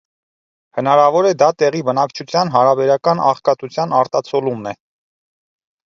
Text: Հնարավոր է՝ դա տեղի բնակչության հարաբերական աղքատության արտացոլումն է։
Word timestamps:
Հնարավոր 0.79 1.27
է՝ 1.33 1.33
դա 1.41 1.49
տեղի 1.63 1.83
բնակչության 1.91 2.53
հարաբերական 2.57 3.25
աղքատության 3.29 3.97
արտացոլումն 4.03 4.77
է։ 4.77 4.79